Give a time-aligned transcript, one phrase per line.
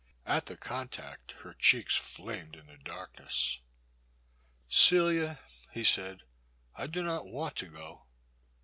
[0.25, 3.59] At the contact, her cheeks flamed in the darkness.
[4.67, 5.37] Celia,''
[5.73, 8.07] he said, *' I do not want to go."